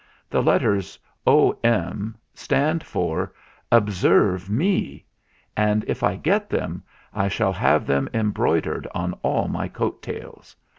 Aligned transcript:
The 0.31 0.41
letters 0.41 0.97
O.M. 1.27 2.17
stand 2.33 2.83
for 2.83 3.33
'Observe 3.71 4.49
Me!' 4.49 5.05
and 5.55 5.85
if 5.87 6.01
I 6.01 6.15
get 6.15 6.49
them, 6.49 6.81
I 7.13 7.27
shall 7.27 7.53
have 7.53 7.85
them 7.85 8.09
em 8.11 8.31
broidered 8.33 8.87
on 8.95 9.13
all 9.21 9.47
my 9.47 9.67
coat 9.67 10.01
tails. 10.01 10.55